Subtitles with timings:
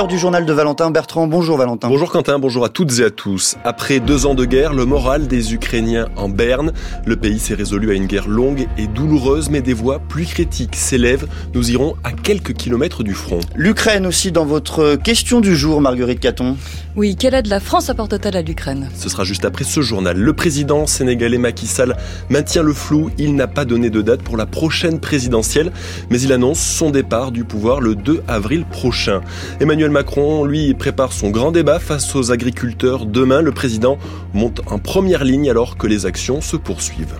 [0.00, 1.26] L'heure du journal de Valentin Bertrand.
[1.26, 1.88] Bonjour Valentin.
[1.88, 3.56] Bonjour Quentin, bonjour à toutes et à tous.
[3.64, 6.72] Après deux ans de guerre, le moral des Ukrainiens en berne.
[7.04, 10.74] Le pays s'est résolu à une guerre longue et douloureuse, mais des voix plus critiques
[10.74, 11.28] s'élèvent.
[11.52, 13.40] Nous irons à quelques kilomètres du front.
[13.54, 16.56] L'Ukraine aussi dans votre question du jour, Marguerite Caton.
[16.96, 18.88] Oui, quelle aide la France apporte-t-elle à l'Ukraine?
[18.96, 20.16] Ce sera juste après ce journal.
[20.16, 21.94] Le président sénégalais Macky Sall
[22.30, 23.10] maintient le flou.
[23.18, 25.72] Il n'a pas donné de date pour la prochaine présidentielle,
[26.08, 29.20] mais il annonce son départ du pouvoir le 2 avril prochain.
[29.60, 33.06] Emmanuel Macron, lui, prépare son grand débat face aux agriculteurs.
[33.06, 33.98] Demain, le président
[34.32, 37.18] monte en première ligne alors que les actions se poursuivent.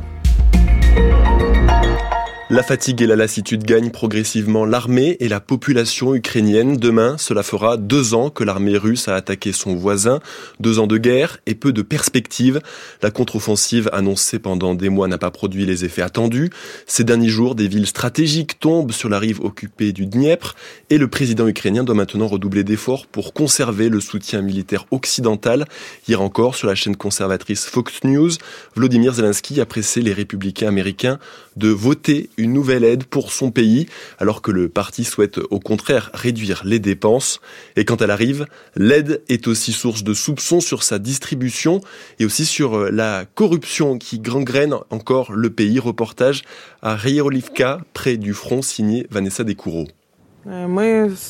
[2.52, 6.76] La fatigue et la lassitude gagnent progressivement l'armée et la population ukrainienne.
[6.78, 10.18] Demain, cela fera deux ans que l'armée russe a attaqué son voisin,
[10.58, 12.60] deux ans de guerre et peu de perspectives.
[13.02, 16.50] La contre-offensive annoncée pendant des mois n'a pas produit les effets attendus.
[16.88, 20.56] Ces derniers jours, des villes stratégiques tombent sur la rive occupée du Dniepr
[20.90, 25.66] et le président ukrainien doit maintenant redoubler d'efforts pour conserver le soutien militaire occidental.
[26.08, 28.32] Hier encore, sur la chaîne conservatrice Fox News,
[28.74, 31.20] Vladimir Zelensky a pressé les républicains américains
[31.60, 33.86] de voter une nouvelle aide pour son pays,
[34.18, 37.40] alors que le parti souhaite au contraire réduire les dépenses.
[37.76, 41.80] Et quand elle arrive, l'aide est aussi source de soupçons sur sa distribution
[42.18, 45.78] et aussi sur euh, la corruption qui gangrène encore le pays.
[45.78, 46.42] Reportage
[46.82, 49.86] à Rierolivka, près du front, signé Vanessa Descoureaux.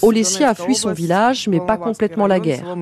[0.03, 2.77] Olesia a fui son village, mais pas complètement la guerre.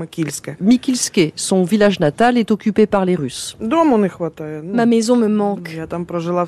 [0.60, 3.56] Mikilske, son village natal, est occupé par les Russes.
[3.60, 5.76] Ma maison me manque.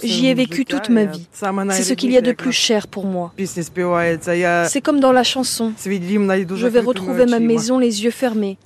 [0.02, 1.26] J'y ai vécu toute ma vie.
[1.32, 3.32] C'est ce qu'il y a de plus cher pour moi.
[3.38, 5.72] C'est comme dans la chanson.
[5.84, 8.58] Je vais retrouver ma maison les yeux fermés.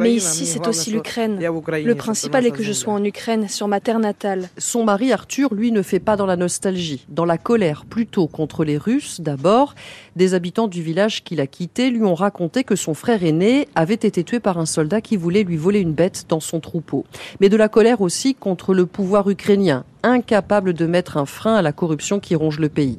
[0.00, 1.38] Mais ici, c'est aussi l'Ukraine.
[1.40, 4.48] Le principal est que je sois en Ukraine, sur ma terre natale.
[4.58, 8.64] Son mari Arthur, lui, ne fait pas dans la nostalgie, dans la colère plutôt contre
[8.64, 9.74] les Russes d'abord.
[10.16, 13.94] Des habitants du village qu'il a quitté lui ont raconté que son frère aîné avait
[13.94, 17.04] été tué par un soldat qui voulait lui voler une bête dans son troupeau.
[17.40, 21.62] Mais de la colère aussi contre le pouvoir ukrainien, incapable de mettre un frein à
[21.62, 22.98] la corruption qui ronge le pays.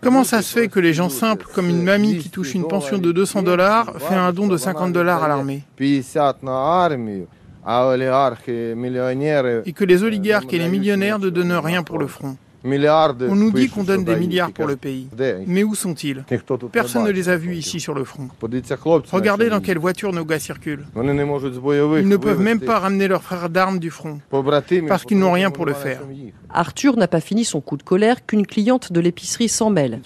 [0.00, 2.98] Comment ça se fait que les gens simples, comme une mamie qui touche une pension
[2.98, 5.62] de 200 dollars, fait un don de 50 dollars à l'armée
[9.66, 12.36] et que les oligarques et les millionnaires ne donnent rien pour le front
[13.28, 15.08] on nous dit qu'on donne des milliards pour le pays.
[15.46, 16.24] Mais où sont-ils?
[16.72, 18.28] Personne ne les a vus ici sur le front.
[19.12, 20.86] Regardez dans quelle voiture nos gars circulent.
[20.96, 24.20] Ils ne peuvent même pas ramener leurs frères d'armes du front.
[24.88, 26.00] Parce qu'ils n'ont rien pour le faire.
[26.56, 30.00] Arthur n'a pas fini son coup de colère qu'une cliente de l'épicerie s'en mêle.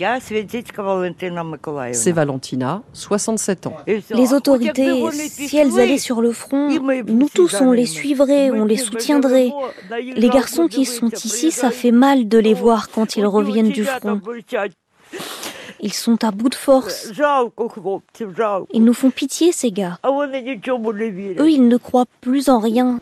[1.92, 3.76] C'est Valentina, 67 ans.
[3.86, 6.68] Les autorités, si elles allaient sur le front,
[7.06, 9.52] nous tous on les suivrait, on les soutiendrait.
[10.16, 13.84] Les garçons qui sont ici, ça fait mal de les voir quand ils reviennent du
[13.84, 14.20] front.
[15.82, 17.10] Ils sont à bout de force.
[18.72, 19.98] Ils nous font pitié, ces gars.
[20.04, 22.98] Eux, ils ne croient plus en rien.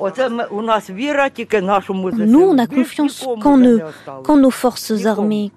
[2.18, 3.82] Nous, on a confiance qu'en eux,
[4.24, 5.50] qu'en nos forces armées,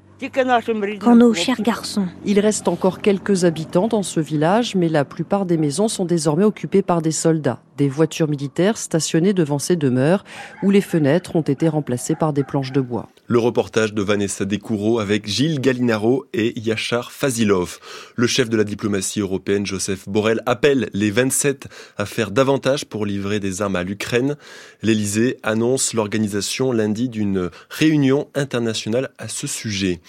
[0.99, 2.07] qu'en nos chers garçons.
[2.25, 6.43] Il reste encore quelques habitants dans ce village, mais la plupart des maisons sont désormais
[6.43, 7.59] occupées par des soldats.
[7.81, 10.23] Des voitures militaires stationnées devant ces demeures,
[10.61, 13.09] où les fenêtres ont été remplacées par des planches de bois.
[13.25, 17.79] Le reportage de Vanessa Descoureaux avec Gilles Gallinaro et Yachar Fazilov.
[18.15, 23.03] Le chef de la diplomatie européenne, Joseph Borrell, appelle les 27 à faire davantage pour
[23.03, 24.35] livrer des armes à l'Ukraine.
[24.83, 30.01] L'Elysée annonce l'organisation lundi d'une réunion internationale à ce sujet.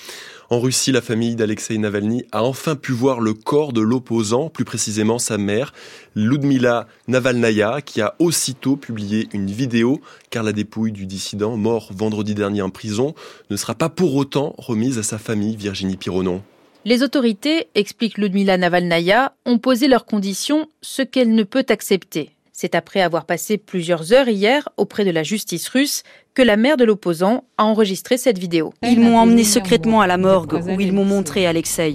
[0.53, 4.67] En Russie, la famille d'Alexei Navalny a enfin pu voir le corps de l'opposant, plus
[4.67, 5.73] précisément sa mère,
[6.15, 12.35] Ludmila Navalnaya, qui a aussitôt publié une vidéo, car la dépouille du dissident, mort vendredi
[12.35, 13.15] dernier en prison,
[13.49, 16.43] ne sera pas pour autant remise à sa famille, Virginie Pironon.
[16.85, 22.29] Les autorités, explique Ludmila Navalnaya, ont posé leurs conditions, ce qu'elle ne peut accepter.
[22.63, 26.77] C'est après avoir passé plusieurs heures hier auprès de la justice russe que la mère
[26.77, 28.73] de l'opposant a enregistré cette vidéo.
[28.85, 31.93] Ils m'ont emmené secrètement à la morgue où ils m'ont montré Alexei.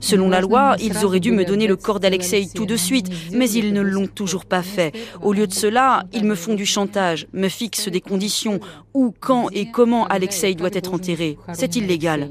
[0.00, 3.48] Selon la loi, ils auraient dû me donner le corps d'Alexei tout de suite, mais
[3.48, 4.92] ils ne l'ont toujours pas fait.
[5.22, 8.60] Au lieu de cela, ils me font du chantage, me fixent des conditions
[8.92, 11.38] où, quand et comment Alexei doit être enterré.
[11.54, 12.28] C'est illégal.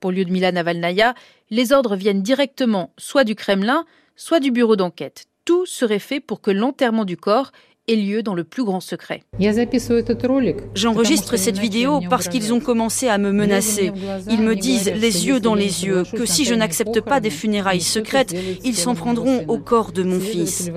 [0.00, 1.14] Pour Lyudmila Navalnaya,
[1.50, 3.84] les ordres viennent directement soit du Kremlin,
[4.16, 7.52] soit du bureau d'enquête tout serait fait pour que l'enterrement du corps
[7.88, 9.22] ait lieu dans le plus grand secret.
[10.74, 13.92] J'enregistre cette vidéo parce qu'ils ont commencé à me menacer.
[14.30, 17.80] Ils me disent les yeux dans les yeux que si je n'accepte pas des funérailles
[17.80, 18.34] secrètes,
[18.64, 20.70] ils s'en prendront au corps de mon fils.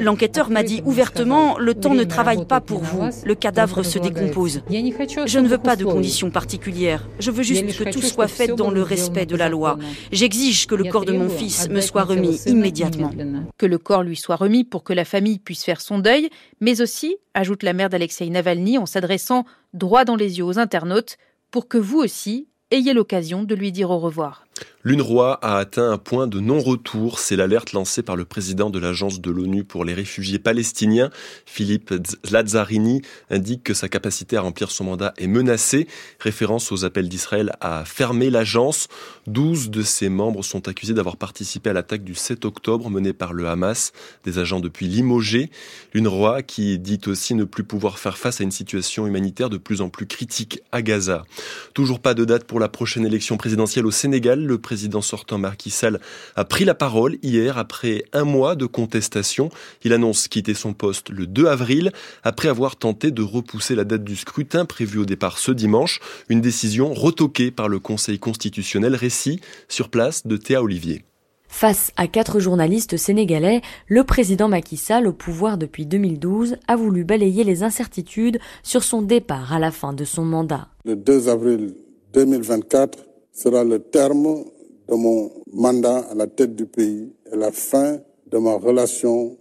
[0.00, 4.62] L'enquêteur m'a dit ouvertement, le temps ne travaille pas pour vous, le cadavre se décompose.
[4.70, 8.70] Je ne veux pas de conditions particulières, je veux juste que tout soit fait dans
[8.70, 9.78] le respect de la loi.
[10.12, 13.10] J'exige que le corps de mon fils me soit remis immédiatement.
[13.58, 16.30] Que le corps lui soit remis pour que la famille puisse faire son deuil,
[16.62, 19.44] mais aussi, ajoute la mère d'Alexei Navalny en s'adressant
[19.74, 21.18] droit dans les yeux aux internautes,
[21.50, 24.46] pour que vous aussi ayez l'occasion de lui dire au revoir.
[24.84, 27.20] L'UNRWA a atteint un point de non-retour.
[27.20, 31.10] C'est l'alerte lancée par le président de l'agence de l'ONU pour les réfugiés palestiniens.
[31.46, 31.94] Philippe
[32.28, 33.00] Lazzarini
[33.30, 35.86] indique que sa capacité à remplir son mandat est menacée.
[36.18, 38.88] Référence aux appels d'Israël à fermer l'agence.
[39.28, 43.34] 12 de ses membres sont accusés d'avoir participé à l'attaque du 7 octobre menée par
[43.34, 43.92] le Hamas,
[44.24, 45.50] des agents depuis limogé.
[45.94, 49.80] L'UNRWA qui dit aussi ne plus pouvoir faire face à une situation humanitaire de plus
[49.80, 51.24] en plus critique à Gaza.
[51.72, 54.41] Toujours pas de date pour la prochaine élection présidentielle au Sénégal.
[54.46, 56.00] Le président sortant Macky Sall
[56.36, 59.48] a pris la parole hier après un mois de contestation.
[59.84, 61.92] Il annonce quitter son poste le 2 avril
[62.22, 66.00] après avoir tenté de repousser la date du scrutin prévu au départ ce dimanche.
[66.28, 68.94] Une décision retoquée par le Conseil constitutionnel.
[68.94, 71.04] Récit sur place de Théa Olivier.
[71.48, 77.04] Face à quatre journalistes sénégalais, le président Macky Sall, au pouvoir depuis 2012, a voulu
[77.04, 80.68] balayer les incertitudes sur son départ à la fin de son mandat.
[80.86, 81.74] Le 2 avril
[82.14, 84.44] 2024 sera le terme
[84.88, 87.98] de mon mandat à la tête du pays et la fin
[88.30, 89.36] de ma relation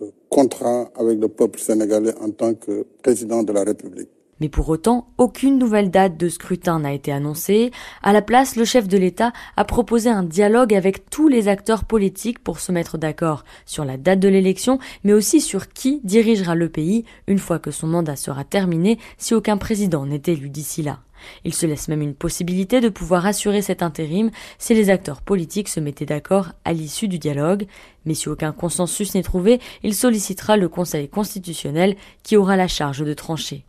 [0.00, 4.08] de contrat avec le peuple sénégalais en tant que président de la République.
[4.40, 7.70] Mais pour autant, aucune nouvelle date de scrutin n'a été annoncée.
[8.02, 11.84] À la place, le chef de l'État a proposé un dialogue avec tous les acteurs
[11.84, 16.56] politiques pour se mettre d'accord sur la date de l'élection, mais aussi sur qui dirigera
[16.56, 20.82] le pays une fois que son mandat sera terminé si aucun président n'est élu d'ici
[20.82, 20.98] là.
[21.44, 25.68] Il se laisse même une possibilité de pouvoir assurer cet intérim si les acteurs politiques
[25.68, 27.66] se mettaient d'accord à l'issue du dialogue,
[28.04, 33.04] mais si aucun consensus n'est trouvé, il sollicitera le Conseil constitutionnel qui aura la charge
[33.04, 33.64] de trancher.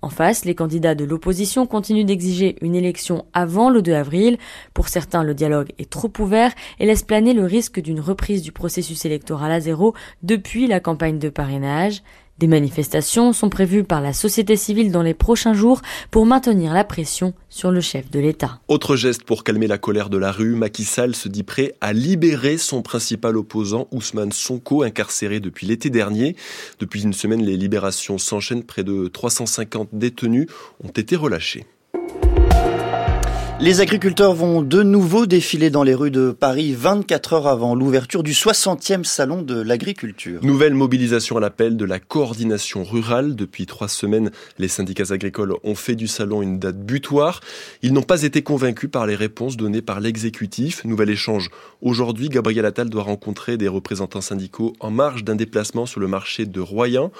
[0.00, 4.38] En face, les candidats de l'opposition continuent d'exiger une élection avant le 2 avril.
[4.72, 8.52] Pour certains, le dialogue est trop ouvert et laisse planer le risque d'une reprise du
[8.52, 12.02] processus électoral à zéro depuis la campagne de parrainage.
[12.38, 15.82] Des manifestations sont prévues par la société civile dans les prochains jours
[16.12, 18.60] pour maintenir la pression sur le chef de l'État.
[18.68, 21.92] Autre geste pour calmer la colère de la rue, Macky Sall se dit prêt à
[21.92, 26.36] libérer son principal opposant Ousmane Sonko, incarcéré depuis l'été dernier.
[26.78, 28.62] Depuis une semaine, les libérations s'enchaînent.
[28.62, 30.46] Près de 350 détenus
[30.84, 31.66] ont été relâchés.
[33.60, 38.22] Les agriculteurs vont de nouveau défiler dans les rues de Paris 24 heures avant l'ouverture
[38.22, 40.38] du 60e salon de l'agriculture.
[40.44, 43.34] Nouvelle mobilisation à l'appel de la coordination rurale.
[43.34, 47.40] Depuis trois semaines, les syndicats agricoles ont fait du salon une date butoir.
[47.82, 50.84] Ils n'ont pas été convaincus par les réponses données par l'exécutif.
[50.84, 51.50] Nouvel échange.
[51.82, 56.46] Aujourd'hui, Gabriel Attal doit rencontrer des représentants syndicaux en marge d'un déplacement sur le marché
[56.46, 57.10] de Royan.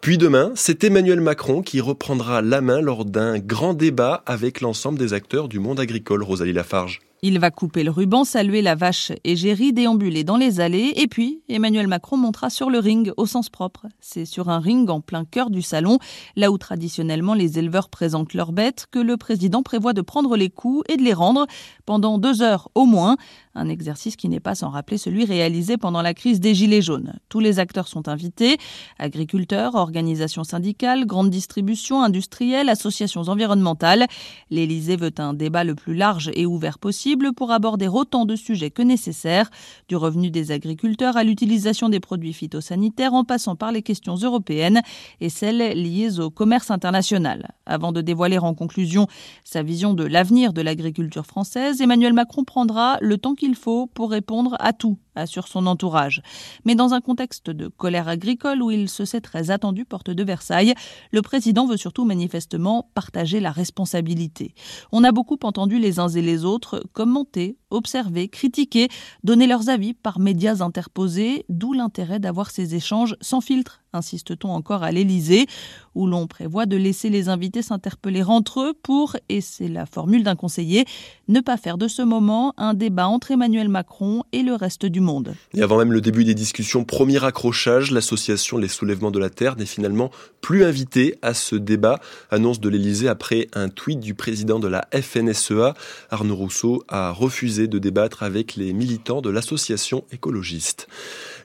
[0.00, 4.98] Puis demain, c'est Emmanuel Macron qui reprendra la main lors d'un grand débat avec l'ensemble
[4.98, 5.83] des acteurs du monde agricole,
[6.22, 7.00] Rosalie Lafarge.
[7.22, 11.40] Il va couper le ruban, saluer la vache égérie, déambuler dans les allées, et puis
[11.48, 13.86] Emmanuel Macron montera sur le ring au sens propre.
[13.98, 15.98] C'est sur un ring en plein cœur du salon,
[16.36, 20.50] là où traditionnellement les éleveurs présentent leurs bêtes, que le président prévoit de prendre les
[20.50, 21.46] coups et de les rendre
[21.86, 23.16] pendant deux heures au moins.
[23.54, 27.14] Un exercice qui n'est pas sans rappeler celui réalisé pendant la crise des Gilets jaunes.
[27.28, 28.58] Tous les acteurs sont invités,
[28.98, 34.06] agriculteurs, organisations syndicales, grandes distributions, industrielles, associations environnementales.
[34.50, 38.70] L'Élysée veut un débat le plus large et ouvert possible pour aborder autant de sujets
[38.70, 39.50] que nécessaire,
[39.88, 44.82] du revenu des agriculteurs à l'utilisation des produits phytosanitaires en passant par les questions européennes
[45.20, 47.52] et celles liées au commerce international.
[47.66, 49.06] Avant de dévoiler en conclusion
[49.44, 54.10] sa vision de l'avenir de l'agriculture française, Emmanuel Macron prendra le temps qu'il faut pour
[54.10, 56.22] répondre à tout, assure son entourage.
[56.64, 60.24] Mais dans un contexte de colère agricole où il se sait très attendu porte de
[60.24, 60.74] Versailles,
[61.12, 64.54] le président veut surtout manifestement partager la responsabilité.
[64.92, 68.88] On a beaucoup entendu les uns et les autres commenter, observer, critiquer,
[69.22, 74.82] donner leurs avis par médias interposés, d'où l'intérêt d'avoir ces échanges sans filtre insiste-t-on encore
[74.82, 75.46] à l'Élysée,
[75.94, 80.24] où l'on prévoit de laisser les invités s'interpeller entre eux pour, et c'est la formule
[80.24, 80.84] d'un conseiller,
[81.28, 85.00] ne pas faire de ce moment un débat entre Emmanuel Macron et le reste du
[85.00, 85.34] monde.
[85.54, 89.56] Et avant même le début des discussions, premier accrochage, l'association Les Soulèvements de la Terre
[89.56, 92.00] n'est finalement plus invitée à ce débat,
[92.30, 95.74] annonce de l'Élysée après un tweet du président de la FNSEA.
[96.10, 100.88] Arnaud Rousseau a refusé de débattre avec les militants de l'association écologiste.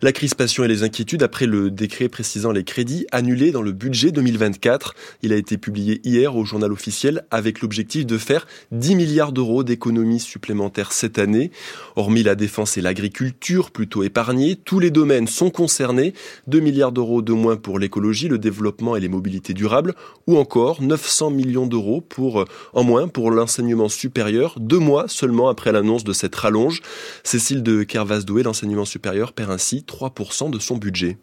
[0.01, 4.11] La crispation et les inquiétudes après le décret précisant les crédits annulés dans le budget
[4.11, 4.95] 2024.
[5.23, 9.63] Il a été publié hier au journal officiel avec l'objectif de faire 10 milliards d'euros
[9.63, 11.51] d'économies supplémentaires cette année.
[11.97, 16.13] Hormis la défense et l'agriculture plutôt épargnées, tous les domaines sont concernés.
[16.47, 19.95] 2 milliards d'euros de moins pour l'écologie, le développement et les mobilités durables,
[20.27, 25.71] ou encore 900 millions d'euros pour, en moins pour l'enseignement supérieur, deux mois seulement après
[25.71, 26.81] l'annonce cette rallonge.
[27.23, 31.17] Cécile de Kervas-Doué, l'enseignement supérieur, perd ainsi 3% de son budget.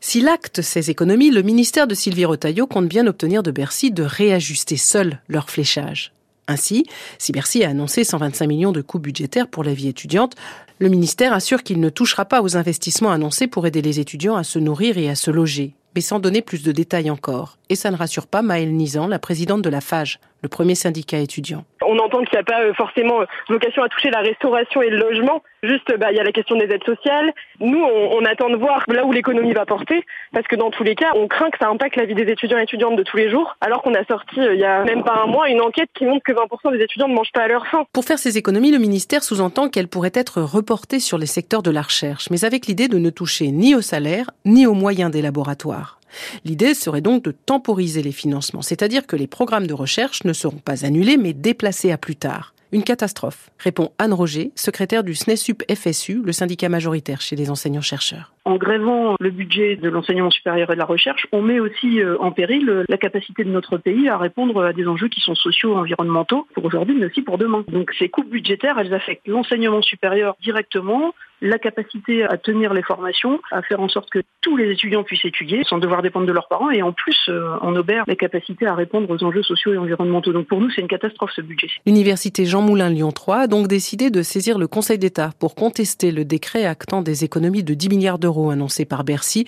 [0.00, 4.02] S'il acte ces économies, le ministère de Sylvie Retailleau compte bien obtenir de Bercy de
[4.02, 6.12] réajuster seul leur fléchage.
[6.48, 6.86] Ainsi,
[7.18, 10.34] si Bercy a annoncé 125 millions de coûts budgétaires pour la vie étudiante,
[10.80, 14.42] le ministère assure qu'il ne touchera pas aux investissements annoncés pour aider les étudiants à
[14.42, 17.58] se nourrir et à se loger, mais sans donner plus de détails encore.
[17.68, 21.18] Et ça ne rassure pas Maëlle Nizan, la présidente de la FAGE, le premier syndicat
[21.18, 21.64] étudiant.
[21.84, 24.90] On entend qu'il n'y a pas euh, forcément euh, vocation à toucher la restauration et
[24.90, 25.42] le logement.
[25.62, 27.32] Juste, bah, il y a la question des aides sociales.
[27.60, 30.96] Nous, on, attend de voir là où l'économie va porter, parce que dans tous les
[30.96, 33.30] cas, on craint que ça impacte la vie des étudiants et étudiantes de tous les
[33.30, 35.90] jours, alors qu'on a sorti, euh, il y a même pas un mois, une enquête
[35.94, 37.84] qui montre que 20% des étudiants ne mangent pas à leur faim.
[37.92, 41.70] Pour faire ces économies, le ministère sous-entend qu'elles pourraient être reportées sur les secteurs de
[41.70, 45.22] la recherche, mais avec l'idée de ne toucher ni au salaire, ni aux moyens des
[45.22, 46.00] laboratoires.
[46.44, 50.56] L'idée serait donc de temporiser les financements, c'est-à-dire que les programmes de recherche ne seront
[50.56, 52.54] pas annulés mais déplacés à plus tard.
[52.72, 58.32] Une catastrophe, répond Anne Roger, secrétaire du SNESUP FSU, le syndicat majoritaire chez les enseignants-chercheurs.
[58.44, 62.16] En grévant le budget de l'enseignement supérieur et de la recherche, on met aussi euh,
[62.18, 65.36] en péril euh, la capacité de notre pays à répondre à des enjeux qui sont
[65.36, 67.64] sociaux, environnementaux, pour aujourd'hui, mais aussi pour demain.
[67.68, 73.40] Donc ces coupes budgétaires, elles affectent l'enseignement supérieur directement, la capacité à tenir les formations,
[73.50, 76.48] à faire en sorte que tous les étudiants puissent étudier sans devoir dépendre de leurs
[76.48, 79.78] parents et en plus euh, on obère les capacités à répondre aux enjeux sociaux et
[79.78, 80.32] environnementaux.
[80.32, 81.68] Donc pour nous c'est une catastrophe ce budget.
[81.86, 86.12] L'université Jean Moulin Lyon 3 a donc décidé de saisir le Conseil d'État pour contester
[86.12, 89.46] le décret actant des économies de 10 milliards d'euros annoncées par Bercy.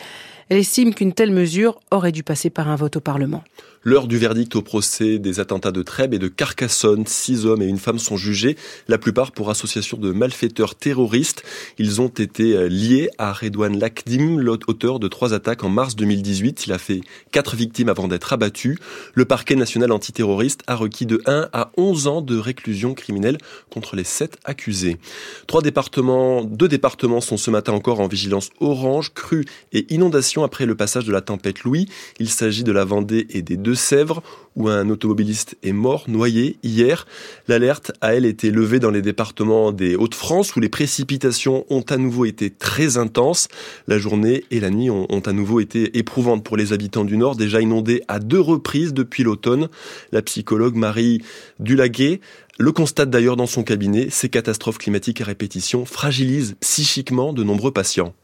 [0.48, 3.42] Elle estime qu'une telle mesure aurait dû passer par un vote au Parlement.
[3.86, 7.06] L'heure du verdict au procès des attentats de Trèbes et de Carcassonne.
[7.06, 8.56] Six hommes et une femme sont jugés,
[8.88, 11.42] la plupart pour association de malfaiteurs terroristes.
[11.78, 16.66] Ils ont été euh, liés à Redouane Lakdim, l'auteur de trois attaques en mars 2018.
[16.66, 18.78] Il a fait quatre victimes avant d'être abattu.
[19.12, 23.36] Le parquet national antiterroriste a requis de 1 à 11 ans de réclusion criminelle
[23.68, 24.96] contre les sept accusés.
[25.46, 28.48] Trois départements, deux départements sont ce matin encore en vigilance
[29.14, 31.88] crue et inondation après le passage de la tempête Louis.
[32.18, 34.22] Il s'agit de la Vendée et des deux Sèvres,
[34.56, 37.06] où un automobiliste est mort, noyé, hier.
[37.48, 41.96] L'alerte a, elle, été levée dans les départements des Hauts-de-France, où les précipitations ont à
[41.96, 43.48] nouveau été très intenses.
[43.88, 47.36] La journée et la nuit ont, à nouveau été éprouvantes pour les habitants du Nord,
[47.36, 49.68] déjà inondés à deux reprises depuis l'automne.
[50.12, 51.22] La psychologue Marie
[51.58, 52.20] Dulaguet
[52.56, 57.72] le constate d'ailleurs dans son cabinet, ces catastrophes climatiques à répétition fragilisent psychiquement de nombreux
[57.72, 58.14] patients.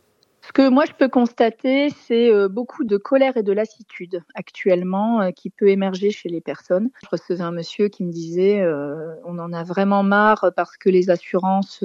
[0.51, 5.21] Ce que moi je peux constater, c'est euh, beaucoup de colère et de lassitude actuellement
[5.21, 6.91] euh, qui peut émerger chez les personnes.
[7.05, 10.91] Je recevais un monsieur qui me disait euh, on en a vraiment marre parce que
[10.91, 11.85] les assurances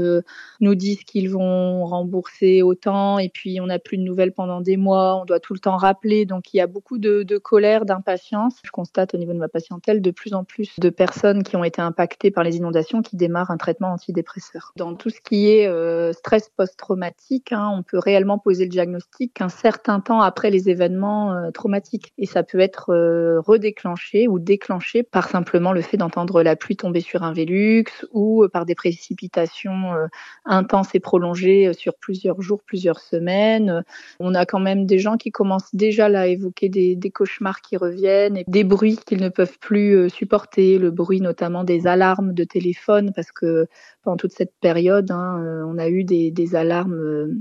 [0.61, 4.77] nous disent qu'ils vont rembourser autant et puis on n'a plus de nouvelles pendant des
[4.77, 6.25] mois, on doit tout le temps rappeler.
[6.25, 8.55] Donc il y a beaucoup de, colère, d'impatience.
[8.65, 11.63] Je constate au niveau de ma patientèle de plus en plus de personnes qui ont
[11.63, 14.71] été impactées par les inondations qui démarrent un traitement antidépresseur.
[14.75, 19.49] Dans tout ce qui est stress post-traumatique, hein, on peut réellement poser le diagnostic un
[19.49, 22.13] certain temps après les événements euh, traumatiques.
[22.17, 26.75] Et ça peut être euh, redéclenché ou déclenché par simplement le fait d'entendre la pluie
[26.75, 29.93] tomber sur un Vélux ou euh, par des précipitations
[30.45, 33.83] intenses et prolongées sur plusieurs jours, plusieurs semaines.
[34.19, 38.37] On a quand même des gens qui commencent déjà à évoquer des, cauchemars qui reviennent
[38.37, 43.11] et des bruits qu'ils ne peuvent plus supporter, le bruit notamment des alarmes de téléphone
[43.15, 43.67] parce que
[44.03, 47.35] pendant toute cette période, hein, on a eu des alarmes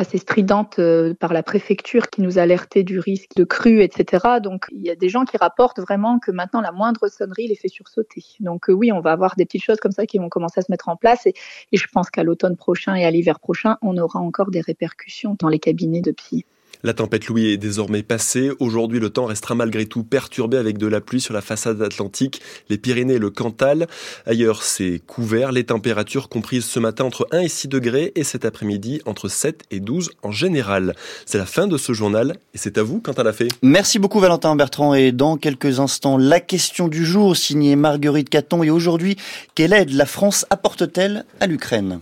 [0.00, 4.40] assez stridente euh, par la préfecture qui nous alertait du risque de crue, etc.
[4.42, 7.54] Donc il y a des gens qui rapportent vraiment que maintenant la moindre sonnerie les
[7.54, 8.24] fait sursauter.
[8.40, 10.62] Donc euh, oui, on va avoir des petites choses comme ça qui vont commencer à
[10.62, 11.34] se mettre en place et,
[11.72, 15.36] et je pense qu'à l'automne prochain et à l'hiver prochain, on aura encore des répercussions
[15.38, 16.46] dans les cabinets de psy.
[16.82, 18.50] La tempête Louis est désormais passée.
[18.58, 22.40] Aujourd'hui, le temps restera malgré tout perturbé avec de la pluie sur la façade atlantique,
[22.68, 23.86] les Pyrénées et le Cantal.
[24.26, 25.52] Ailleurs, c'est couvert.
[25.52, 29.62] Les températures comprises ce matin entre 1 et 6 degrés et cet après-midi entre 7
[29.70, 30.94] et 12 en général.
[31.26, 33.48] C'est la fin de ce journal et c'est à vous, Quentin fait.
[33.62, 34.94] Merci beaucoup, Valentin Bertrand.
[34.94, 38.62] Et dans quelques instants, la question du jour signée Marguerite Caton.
[38.62, 39.16] Et aujourd'hui,
[39.54, 42.00] quelle aide la France apporte-t-elle à l'Ukraine?